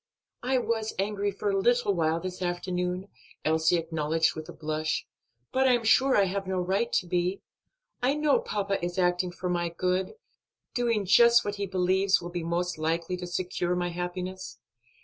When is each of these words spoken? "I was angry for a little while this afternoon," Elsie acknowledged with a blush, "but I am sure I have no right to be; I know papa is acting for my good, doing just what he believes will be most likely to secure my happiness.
"I 0.41 0.57
was 0.57 0.95
angry 0.97 1.29
for 1.29 1.51
a 1.51 1.59
little 1.59 1.93
while 1.93 2.19
this 2.19 2.41
afternoon," 2.41 3.07
Elsie 3.45 3.77
acknowledged 3.77 4.33
with 4.35 4.49
a 4.49 4.51
blush, 4.51 5.05
"but 5.51 5.67
I 5.67 5.73
am 5.73 5.83
sure 5.83 6.17
I 6.17 6.23
have 6.23 6.47
no 6.47 6.57
right 6.59 6.91
to 6.93 7.05
be; 7.05 7.43
I 8.01 8.15
know 8.15 8.39
papa 8.39 8.83
is 8.83 8.97
acting 8.97 9.31
for 9.31 9.47
my 9.47 9.69
good, 9.69 10.15
doing 10.73 11.05
just 11.05 11.45
what 11.45 11.57
he 11.57 11.67
believes 11.67 12.19
will 12.19 12.31
be 12.31 12.41
most 12.41 12.79
likely 12.79 13.15
to 13.17 13.27
secure 13.27 13.75
my 13.75 13.89
happiness. 13.89 14.57